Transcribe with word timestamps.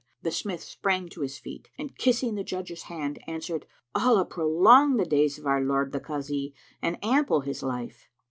The 0.23 0.31
smith 0.31 0.63
sprang 0.63 1.09
to 1.09 1.21
his 1.21 1.37
feet 1.37 1.69
and 1.77 1.95
kissing 1.95 2.33
the 2.33 2.43
Judge's 2.43 2.85
hand, 2.89 3.19
answered, 3.27 3.67
"Allah 3.93 4.25
prolong 4.25 4.97
the 4.97 5.05
days 5.05 5.37
of 5.37 5.45
our 5.45 5.61
lord 5.61 5.91
the 5.91 5.99
Kazi 5.99 6.55
and 6.81 6.97
ample 7.05 7.41
his 7.41 7.61
life!" 7.61 8.09